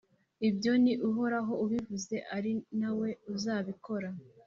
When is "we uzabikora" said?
2.99-4.09